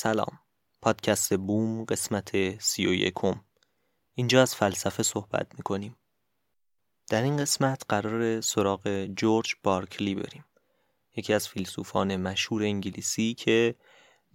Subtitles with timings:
[0.00, 0.38] سلام.
[0.82, 3.40] پادکست بوم قسمت سی و یکم.
[4.14, 5.96] اینجا از فلسفه صحبت می‌کنیم.
[7.08, 10.44] در این قسمت قرار سراغ جورج بارکلی بریم.
[11.16, 13.74] یکی از فیلسوفان مشهور انگلیسی که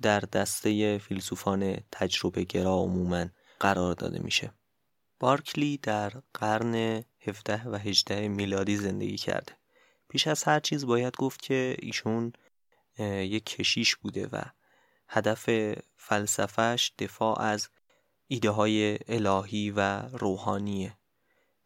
[0.02, 3.25] در دسته فیلسوفان تجربه گرا عموما
[3.59, 4.53] قرار داده میشه.
[5.19, 9.53] بارکلی در قرن 17 و 18 میلادی زندگی کرده.
[10.09, 12.34] پیش از هر چیز باید گفت که ایشون
[13.00, 14.41] یک کشیش بوده و
[15.13, 15.50] هدف
[15.97, 17.69] فلسفهش دفاع از
[18.28, 20.97] ایده های الهی و روحانیه.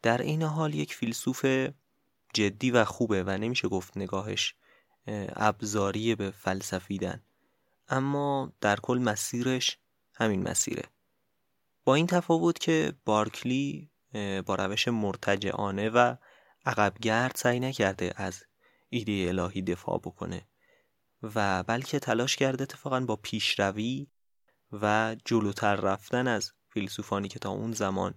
[0.02, 1.46] در این حال یک فیلسوف
[2.34, 4.54] جدی و خوبه و نمیشه گفت نگاهش
[5.06, 7.22] اه، ابزاری به فلسفیدن.
[7.88, 9.78] اما در کل مسیرش
[10.14, 10.82] همین مسیره.
[11.84, 13.90] با این تفاوت که بارکلی
[14.46, 16.14] با روش مرتجعانه و
[16.66, 18.44] عقبگرد سعی نکرده از
[18.88, 20.46] ایده الهی دفاع بکنه.
[21.22, 24.06] و بلکه تلاش کرده اتفاقا با پیشروی
[24.72, 28.14] و جلوتر رفتن از فیلسوفانی که تا اون زمان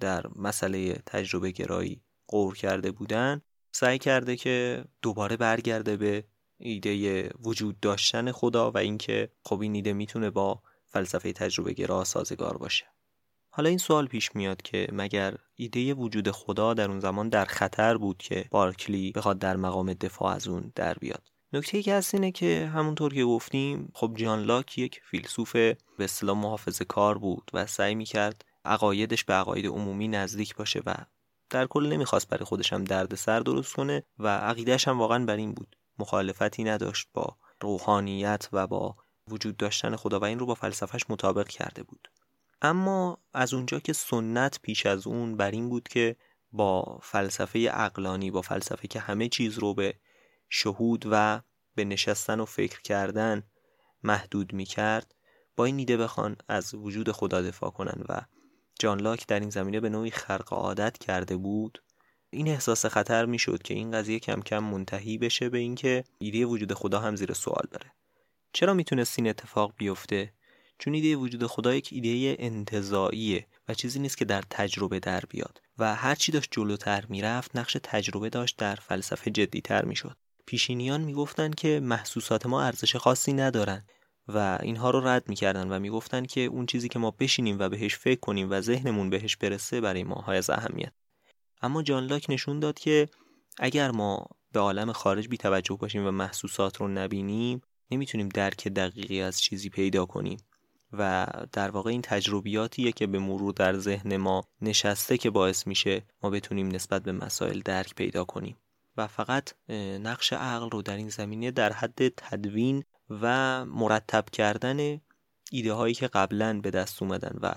[0.00, 3.42] در مسئله تجربه گرایی غور کرده بودن
[3.72, 6.24] سعی کرده که دوباره برگرده به
[6.58, 12.56] ایده وجود داشتن خدا و اینکه خب این ایده می‌تونه با فلسفه تجربه گرا سازگار
[12.56, 12.86] باشه.
[13.50, 17.96] حالا این سوال پیش میاد که مگر ایده وجود خدا در اون زمان در خطر
[17.96, 22.32] بود که بارکلی بخواد در مقام دفاع از اون در بیاد؟ نکته که هست اینه
[22.32, 27.66] که همونطور که گفتیم خب جان لاک یک فیلسوف به اصطلاح محافظه کار بود و
[27.66, 30.94] سعی می‌کرد عقایدش به عقاید عمومی نزدیک باشه و
[31.50, 35.52] در کل نمی‌خواست برای خودش هم دردسر درست کنه و عقیدهش هم واقعا بر این
[35.52, 35.76] بود.
[35.98, 38.96] مخالفتی نداشت با روحانیت و با
[39.28, 42.10] وجود داشتن خدا و این رو با فلسفهش مطابق کرده بود.
[42.62, 46.16] اما از اونجا که سنت پیش از اون بر این بود که
[46.52, 49.94] با فلسفه عقلانی با فلسفه که همه چیز رو به
[50.56, 51.40] شهود و
[51.74, 53.42] به نشستن و فکر کردن
[54.02, 55.14] محدود می کرد
[55.56, 58.20] با این ایده بخوان از وجود خدا دفاع کنن و
[58.78, 61.82] جان لاک در این زمینه به نوعی خرق عادت کرده بود.
[62.30, 66.44] این احساس خطر می شد که این قضیه کم کم منتهی بشه به اینکه ایده
[66.44, 67.92] وجود خدا هم زیر سوال بره
[68.52, 70.32] چرا می‌تونست این اتفاق بیفته؟
[70.78, 75.60] چون ایده وجود خدا یک ایده انتزاعیه و چیزی نیست که در تجربه در بیاد
[75.78, 80.16] و هر چی داشت جلوتر می‌رفت نقش تجربه داشت در فلسفه جدیتر می‌شد.
[80.46, 83.86] پیشینیان می‌گفتند که محسوسات ما ارزش خاصی ندارن
[84.28, 87.96] و اینها رو رد می‌کردن و می‌گفتند که اون چیزی که ما بشینیم و بهش
[87.96, 90.92] فکر کنیم و ذهنمون بهش برسه برای ما های از اهمیت.
[91.62, 93.08] اما جان لاک نشون داد که
[93.58, 99.20] اگر ما به عالم خارج بی توجه باشیم و محسوسات رو نبینیم نمی‌تونیم درک دقیقی
[99.20, 100.38] از چیزی پیدا کنیم.
[100.98, 106.02] و در واقع این تجربیاتیه که به مرور در ذهن ما نشسته که باعث میشه
[106.22, 108.56] ما بتونیم نسبت به مسائل درک پیدا کنیم.
[108.96, 109.52] و فقط
[110.00, 115.00] نقش عقل رو در این زمینه در حد تدوین و مرتب کردن
[115.50, 117.54] ایده هایی که قبلا به دست اومدن و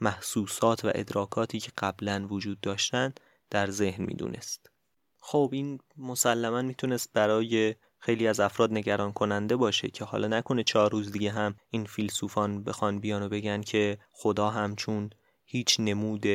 [0.00, 3.14] محسوسات و ادراکاتی که قبلا وجود داشتن
[3.50, 4.70] در ذهن می‌دونست.
[5.18, 10.92] خب این مسلما می‌تونست برای خیلی از افراد نگران کننده باشه که حالا نکنه چهار
[10.92, 15.10] روز دیگه هم این فیلسوفان بخوان بیان و بگن که خدا همچون
[15.44, 16.26] هیچ نمود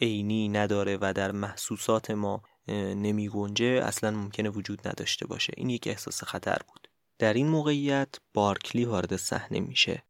[0.00, 2.42] عینی نداره و در محسوسات ما
[2.72, 5.52] نمی گنجه اصلا ممکنه وجود نداشته باشه.
[5.56, 6.88] این یک احساس خطر بود.
[7.18, 10.02] در این موقعیت بارکلی وارد صحنه میشه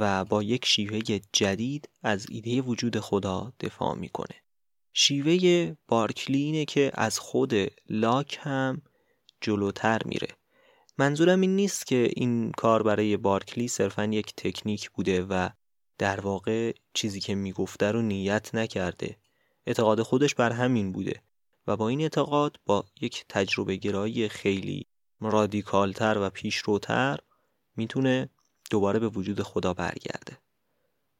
[0.00, 4.34] و با یک شیوه جدید از ایده وجود خدا دفاع می‌کنه.
[4.92, 7.52] شیوه بارکلی اینه که از خود
[7.90, 8.82] لاک هم
[9.40, 10.28] جلوتر میره.
[10.98, 15.48] منظورم این نیست که این کار برای بارکلی صرفا یک تکنیک بوده و
[15.98, 19.16] در واقع چیزی که می‌گفته رو نیت نکرده.
[19.66, 21.22] اعتقاد خودش بر همین بوده.
[21.68, 24.86] و با این اعتقاد با یک تجربه گرایی خیلی
[25.20, 27.18] رادیکالتر و پیشروتر
[27.76, 28.28] می‌تونه
[28.70, 30.38] دوباره به وجود خدا برگرده.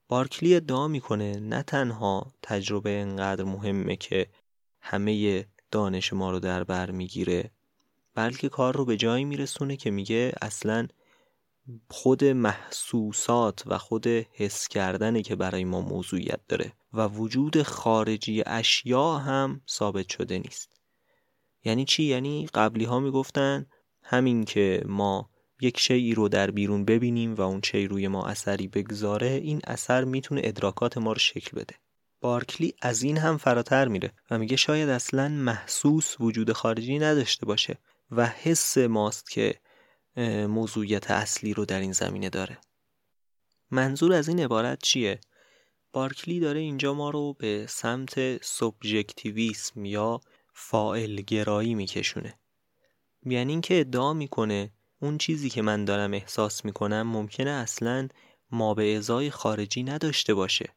[0.08, 4.26] بارکلی ادعا می‌کنه نه تنها تجربه انقدر مهمه که
[4.80, 7.50] همه دانش ما رو در بر می‌گیره
[8.14, 10.88] بلکه کار رو به جایی میرسونه که میگه اصلا
[11.90, 19.18] خود محسوسات و خود حس کردنه که برای ما موضوعیت داره و وجود خارجی اشیا
[19.18, 20.80] هم ثابت شده نیست
[21.64, 23.66] یعنی چی؟ یعنی قبلی ها می‌گفتن
[24.02, 25.30] همین که ما
[25.60, 30.04] یک شیعی رو در بیرون ببینیم و اون شی روی ما اثری بگذاره این اثر
[30.04, 31.74] می‌تونه ادراکات ما رو شکل بده
[32.20, 37.78] بارکلی از این هم فراتر میره و میگه شاید اصلا محسوس وجود خارجی نداشته باشه
[38.10, 39.54] و حس ماست که
[40.46, 42.58] موضوعیت اصلی رو در این زمینه داره.
[43.70, 45.20] منظور از این عبارت چیه؟
[45.92, 50.20] بارکلی داره اینجا ما رو به سمت سوبژکتیویسم یا
[50.52, 52.38] فائل گرایی میکشونه.
[53.26, 54.70] یعنی اینکه ادعا می‌کنه
[55.00, 58.08] اون چیزی که من دارم احساس می‌کنم ممکنه اصلا
[58.50, 60.68] ما به ازای خارجی نداشته باشه.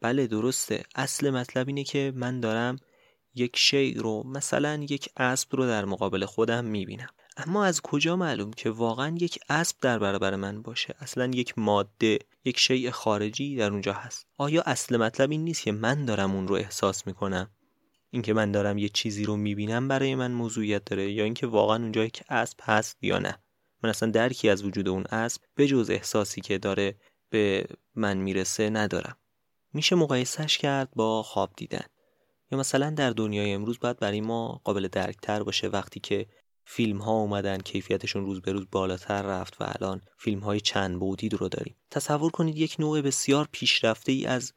[0.00, 0.82] بله درسته.
[0.94, 2.76] اصل مطلب اینه که من دارم
[3.34, 7.08] یک شی رو مثلا یک اسب رو در مقابل خودم می‌بینم.
[7.36, 12.18] اما از کجا معلوم که واقعا یک اسب در برابر من باشه؟ اصلا یک ماده
[12.44, 14.26] یک شیء خارجی در اونجا هست.
[14.36, 17.50] آیا اصل مطلب این نیست که من دارم اون رو احساس می‌کنم؟
[18.10, 22.04] اینکه من دارم یه چیزی رو می‌بینم برای من موضوعیت داره یا اینکه واقعا اونجا
[22.04, 23.38] یک اسب هست یا نه؟
[23.82, 26.96] من اصلا درکی از وجود اون اسب به جز احساسی که داره
[27.30, 29.16] به من می‌رسه ندارم.
[29.72, 31.84] میشه مقایسهش کرد با خواب دیدن.
[32.50, 36.26] یا مثلا در دنیای امروز باید برای ما قابل درکتر باشه وقتی که
[36.64, 41.28] فیلم ها اومدن کیفیتشون روز به روز بالاتر رفت و الان فیلم های چند بودی
[41.28, 41.76] رو داریم.
[41.90, 44.52] تصور کنید یک نوع بسیار پیشرفته ای از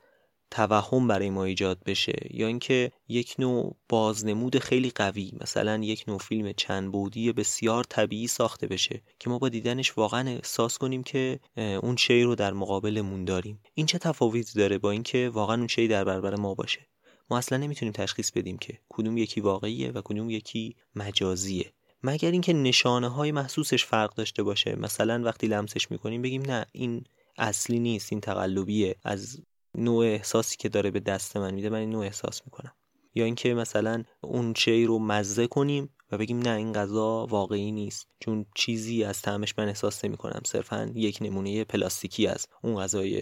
[0.51, 6.19] توهم برای ما ایجاد بشه یا اینکه یک نوع بازنمود خیلی قوی مثلا یک نوع
[6.19, 11.39] فیلم چند بودی بسیار طبیعی ساخته بشه که ما با دیدنش واقعا احساس کنیم که
[11.57, 13.61] اون شی رو در مقابلمون داریم.
[13.73, 16.87] این چه تفاوتی داره با اینکه واقعا اون شی در برابر ما باشه؟
[17.29, 21.73] ما اصلا نمی‌تونیم تشخیص بدیم که کدوم یکی واقعیه و کدوم یکی مجازیه.
[22.03, 24.75] مگر اینکه نشانه های محسوسش فرق داشته باشه.
[24.75, 27.03] مثلا وقتی لمسش می‌کنیم بگیم نه این
[27.37, 28.95] اصلی نیست این تقلبیه.
[29.03, 29.41] از
[29.75, 32.71] نوع احساسی که داره به دست من میده من این نوع احساس می‌کنم.
[33.15, 38.07] یا اینکه مثلا اون شی رو مزه کنیم و بگیم نه این غذا واقعی نیست.
[38.19, 43.21] چون چیزی از طعمش من احساس نمی کنم صرفا یک نمونه پلاستیکی از اون غذای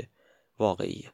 [0.60, 1.12] واقعیه.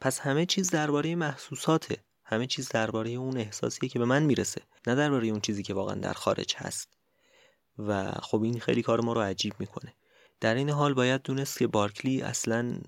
[0.00, 1.96] پس همه چیز درباره محسوساته.
[2.24, 5.94] همه چیز درباره اون احساسیه که به من می‌رسه نه درباره اون چیزی که واقعا
[5.94, 6.88] در خارج هست.
[7.78, 9.94] و خب این خیلی کار ما رو عجیب می‌کنه.
[10.40, 12.78] در این حال باید دونست که بارکلی اصلا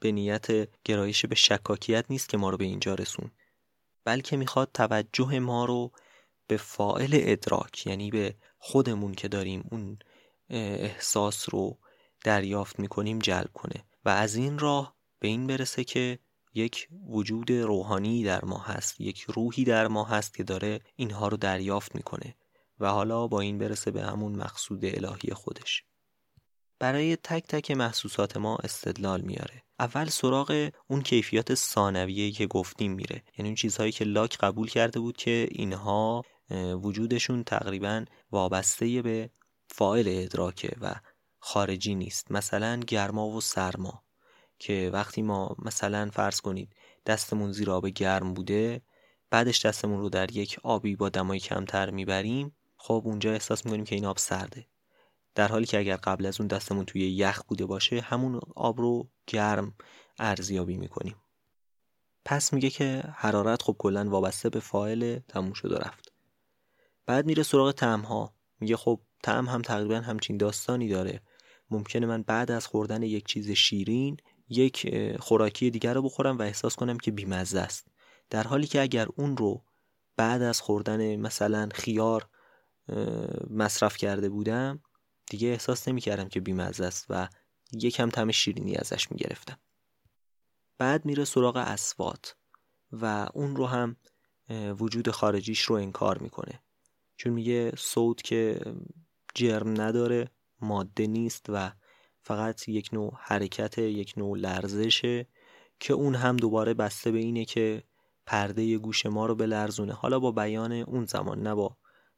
[0.00, 3.30] به نیت گرایش به شکاکیت نیست که ما رو به اینجا رسون.
[4.04, 5.92] بلکه می‌خواد توجه ما رو
[6.46, 9.98] به فائل ادراک یعنی به خودمون که داریم اون
[10.50, 11.78] احساس رو
[12.24, 13.84] دریافت می‌کنیم جلب کنه.
[14.04, 16.18] و از این راه به این برسه که
[16.58, 21.36] یک وجود روحانی در ما هست یک روحی در ما هست که داره اینها رو
[21.36, 22.34] دریافت می‌کنه
[22.80, 25.84] و حالا با این برسه به همون مقصود الهی خودش.
[26.78, 29.62] برای تک تک محسوسات ما استدلال میاره.
[29.80, 33.22] اول سراغ اون کیفیات ثانویه‌ای که گفتیم میره.
[33.38, 36.24] یعنی اون چیزهایی که لاک قبول کرده بود که اینها
[36.82, 39.30] وجودشون تقریبا وابسته به
[39.68, 40.94] فاعل ادراکه و
[41.38, 42.32] خارجی نیست.
[42.32, 44.02] مثلا گرما و سرما.
[44.58, 46.72] که وقتی ما مثلا فرض کنید
[47.06, 48.82] دستمون زیر آب گرم بوده
[49.30, 53.94] بعدش دستمون رو در یک آبی با دمای کمتر می‌بریم خب اونجا احساس می‌کنیم که
[53.94, 54.66] این آب سرده.
[55.34, 59.08] در حالی که اگر قبل از اون دستمون توی یخ بوده باشه همون آب رو
[59.26, 59.74] گرم
[60.18, 61.16] ارزیابی می‌کنیم.
[62.24, 66.12] پس میگه که حرارت خب کلا وابسته به فاعل تموم شد و رفت.
[67.06, 71.20] بعد میره سراغ طعم ها میگه خب طعم هم تقریبا همچین داستانی داره.
[71.70, 74.16] ممکنه من بعد از خوردن یک چیز شیرین
[74.50, 77.86] یک خوراکی دیگر رو بخورم و احساس کنم که بیمزه است.
[78.30, 79.64] در حالی که اگر اون رو
[80.16, 82.28] بعد از خوردن مثلا خیار
[83.50, 84.82] مصرف کرده بودم
[85.30, 87.28] دیگه احساس نمی کردم که بیمزه است و
[87.72, 89.58] یکم تم شیرینی ازش می گرفتم
[90.78, 92.36] بعد میره سراغ اسوات
[92.92, 93.96] و اون رو هم
[94.78, 96.62] وجود خارجیش رو انکار می‌کنه.
[97.16, 98.60] چون میگه صوت که
[99.34, 101.72] جرم نداره ماده نیست و
[102.28, 105.26] فقط یک نوع حرکت یک نوع لرزشه
[105.80, 107.82] که اون هم دوباره بسته به اینه که
[108.26, 109.92] پرده گوش ما رو بلرزونه.
[109.92, 111.76] حالا با بیان اون زمان نه با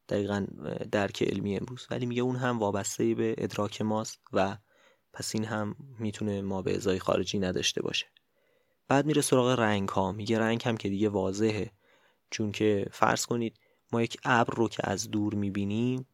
[0.09, 0.47] دقیقا
[0.93, 1.87] درک علمی امروز.
[1.91, 4.57] ولی میگه اون هم وابسته به ادراک ماست و
[5.13, 8.07] پس این هم می‌تونه ما به ازای خارجی نداشته باشه.
[8.89, 11.71] بعد میره سراغ رنگ ها میگه رنگ هم که دیگه واضحه.
[12.31, 13.61] چون که فرض کنید
[13.93, 16.07] ما یک ابر رو که از دور می‌بینیم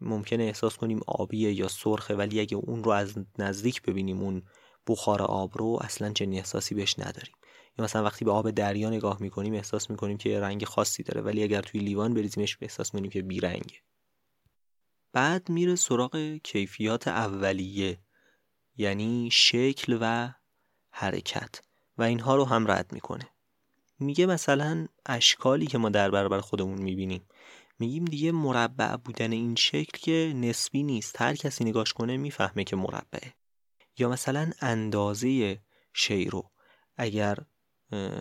[0.00, 4.42] ممکنه احساس کنیم آبیه یا سرخه ولی اگه اون رو از نزدیک ببینیم اون
[4.86, 7.34] بخار آب رو اصلا چنین احساسی بهش نداریم.
[7.78, 11.42] یا مثلا وقتی به آب دریا نگاه می‌کنیم احساس می‌کنیم که رنگ خاصی داره ولی
[11.42, 13.76] اگر توی لیوان بریزیمش احساس می‌کنیم که بیرنگه.
[15.12, 17.98] بعد میره سراغ کیفیات اولیه
[18.76, 20.34] یعنی شکل و
[20.90, 21.60] حرکت.
[21.98, 23.28] و اینها رو هم رد می‌کنه.
[23.98, 27.22] میگه مثلا اشکالی که ما در برابر خودمون می‌بینیم.
[27.80, 31.22] میگیم دیگه مربع بودن این شکل که نسبی نیست.
[31.22, 33.34] هر کسی نگاش کنه می‌فهمه که مربعه.
[33.98, 35.60] یا مثلا اندازه
[35.94, 36.50] شی رو.
[36.96, 37.38] اگر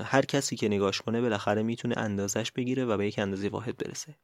[0.04, 4.16] هر کسی که نگاش کنه بالاخره می‌تونه اندازش بگیره و به یک اندازه واحد برسه.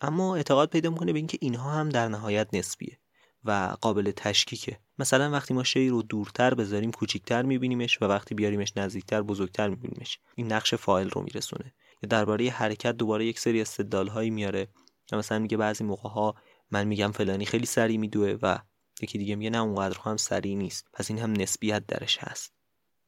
[0.00, 2.98] اما اعتقاد پیدا می‌کنه به اینکه اینها هم در نهایت نسبیه
[3.44, 4.78] و قابل تشکیکه.
[4.98, 10.18] مثلا وقتی ما شی رو دورتر بذاریم کوچیکتر میبینیمش و وقتی بیاریمش نزدیکتر بزرگتر میبینیمش.
[10.34, 11.74] این نقش فایل رو میرسونه.
[12.02, 14.68] یا درباره حرکت دوباره یک سری استدلال هایی میاره
[15.12, 16.34] مثلا میگه بعضی موقع ها
[16.70, 18.58] من میگم فلانی خیلی سریع میدوه و
[19.02, 20.86] یکی دیگه میگه نه اونقدر هم سریع نیست.
[20.92, 22.52] پس این هم نسبیت درش هست.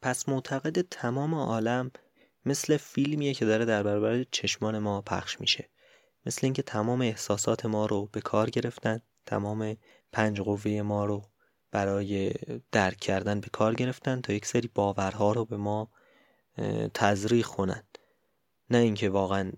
[0.03, 1.91] پس معتقد تمام عالم
[2.45, 5.71] مثل فیلمیه که داره در برابر چشمان ما پخش میشه.
[6.27, 9.77] مثل اینکه تمام احساسات ما رو به کار گرفتن تمام
[10.13, 11.23] پنج قوه ما رو
[11.71, 12.33] برای
[12.73, 15.91] درک کردن به کار گرفتن تا یک سری باورها رو به ما
[16.95, 17.88] تزریق کنند
[18.71, 19.53] نه اینکه واقعا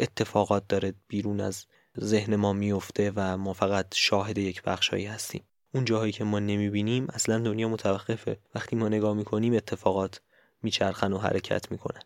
[0.00, 1.66] اتفاقات داره بیرون از
[2.00, 5.44] ذهن ما میفته و ما فقط شاهد یک بخشایی هستیم.
[5.74, 8.38] اون جاهایی که ما نمی‌بینیم اصلا دنیا متوقفه.
[8.54, 10.20] وقتی ما نگاه می‌کنیم اتفاقات
[10.62, 12.02] میچرخن و حرکت می‌کنن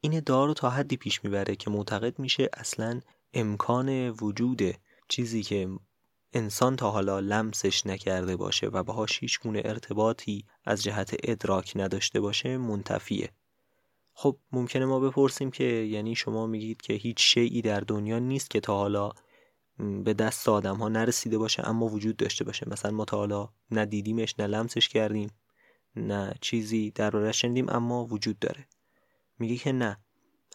[0.00, 3.00] این ادعا رو تا حدی پیش می‌بره که معتقد میشه اصلا
[3.34, 4.62] امکان وجود
[5.08, 5.68] چیزی که
[6.32, 12.20] انسان تا حالا لمسش نکرده باشه و باهاش هیچ گونه ارتباطی از جهت ادراک نداشته
[12.20, 13.30] باشه منتفیه.
[14.14, 18.60] خب ممکنه ما بپرسیم که یعنی شما میگید که هیچ شیعی در دنیا نیست که
[18.60, 19.12] تا حالا
[20.04, 22.68] به دست آدم ها نرسیده باشه اما وجود داشته باشه.
[22.70, 25.30] مثلا ما تا حالا نه دیدیمش نه لمسش کردیم
[25.96, 28.66] نه چیزی در شنیدیم اما وجود داره.
[29.38, 29.98] میگه که نه.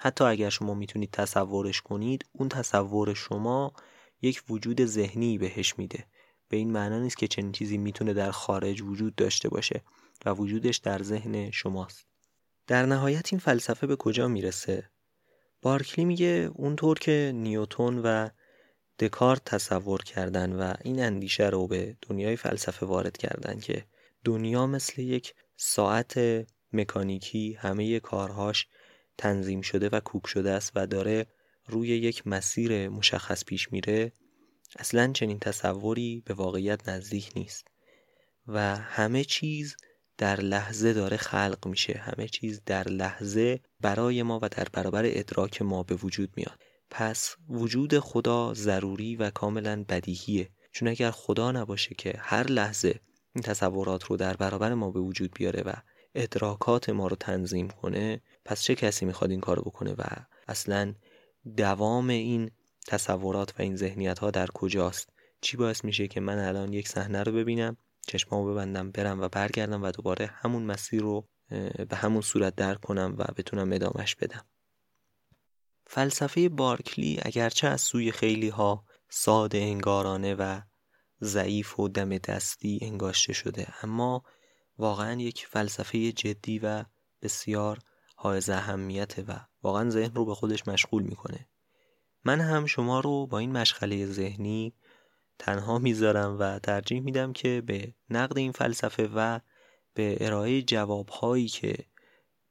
[0.01, 3.73] حتی اگر شما می‌تونید تصورش کنید اون تصور شما
[4.21, 6.05] یک وجود ذهنی بهش میده.
[6.49, 9.83] به این معنا نیست که چنین چیزی می‌تونه در خارج وجود داشته باشه
[10.25, 12.08] و وجودش در ذهن شماست.
[12.69, 14.89] در نهایت این فلسفه به کجا می‌رسه؟
[15.61, 18.29] بارکلی میگه اونطور که نیوتون و
[18.99, 23.85] دکارت تصور کردن و این اندیشه رو به دنیای فلسفه وارد کردن که
[24.25, 26.19] دنیا مثل یک ساعت
[26.73, 28.67] مکانیکی همه کارهاش
[29.17, 31.27] تنظیم شده و کوک شده است و داره
[31.65, 34.11] روی یک مسیر مشخص پیش میره
[34.75, 37.67] اصلا چنین تصوری به واقعیت نزدیک نیست
[38.47, 39.75] و همه چیز
[40.19, 41.93] در لحظه داره خلق میشه.
[41.93, 46.59] همه چیز در لحظه برای ما و در برابر ادراک ما به وجود میاد.
[46.89, 50.49] پس وجود خدا ضروری و کاملا بدیهیه.
[50.71, 52.99] چون اگر خدا نباشه که هر لحظه
[53.35, 55.73] این تصورات رو در برابر ما به وجود بیاره و
[56.15, 60.03] ادراکات ما رو تنظیم کنه پس چه کسی می‌خواد این کارو بکنه و
[60.47, 60.93] اصلا
[61.57, 62.51] دوام این
[62.87, 65.09] تصورات و این ذهنیت ها در کجاست؟
[65.41, 67.77] چی باعث میشه که من الان یک صحنه رو ببینم
[68.09, 71.27] چشمامو ببندم برم و برگردم و دوباره همون مسیر رو
[71.89, 74.45] به همون صورت درک کنم و بتونم ادامش بدم.
[75.87, 80.61] فلسفه بارکلی اگرچه از سوی خیلی ها ساده انگارانه و
[81.21, 84.23] ضعیف و دم دستی انگاشته شده اما
[84.77, 86.85] واقعا یک فلسفه جدی و
[87.21, 87.79] بسیار
[88.15, 91.49] حائز اهمیته و واقعا ذهن رو به خودش مشغول می‌کنه.
[92.23, 94.73] من هم شما رو با این مشغله ذهنی
[95.39, 99.39] تنها می‌ذارم و ترجیح میدم که به نقد این فلسفه و
[99.93, 101.75] به ارائه جوابهایی که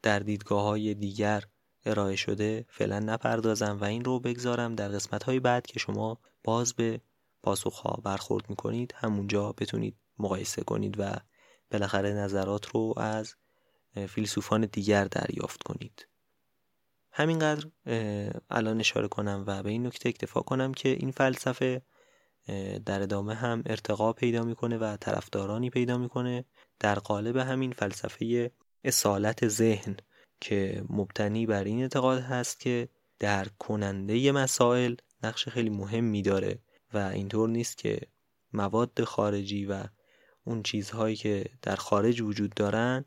[0.03, 1.45] در دیدگاه های دیگر
[1.87, 6.75] ارائه شده فعلا نپردازم و این رو بگذارم در قسمت های بعد که شما باز
[6.75, 7.01] به
[7.43, 11.17] پاسخها برخورد می‌کنید همونجا بتونید مقایسه کنید و
[11.71, 13.35] بالاخره نظرات رو از
[14.09, 16.07] فیلسوفان دیگر دریافت کنید.
[17.11, 17.67] همینقدر
[18.51, 21.83] الان اشاره کنم و به این نکته اکتفا کنم که این فلسفه
[22.87, 26.45] در ادامه هم ارتقا پیدا می‌کنه و طرفدارانی پیدا می‌کنه.
[26.81, 28.51] در قالب همین فلسفه
[28.85, 29.97] اصالت ذهن
[30.41, 32.89] که مبتنی بر این اعتقاد هست که
[33.19, 36.59] در کننده مسائل نقش خیلی مهم داره
[36.95, 38.01] و اینطور نیست که
[38.53, 39.85] مواد خارجی و
[40.45, 43.05] اون چیزهایی که در خارج وجود دارن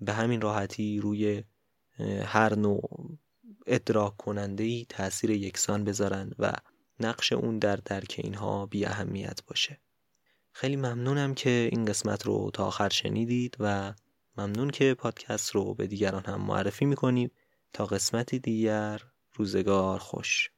[0.00, 1.44] به همین راحتی روی
[2.24, 2.90] هر نوع
[3.66, 6.52] ادراک کننده ای تاثیر یکسان بذارن و
[7.00, 9.80] نقش اون در درک اینها بی اهمیت باشه.
[10.52, 13.94] خیلی ممنونم که این قسمت رو تا آخر شنیدید و
[14.36, 17.32] ممنون که پادکست رو به دیگران هم معرفی می‌کنید.
[17.72, 19.02] تا قسمتی دیگر
[19.34, 20.50] روزگار خوش.